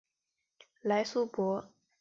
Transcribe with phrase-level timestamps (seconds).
[0.81, 1.69] 莱苏博。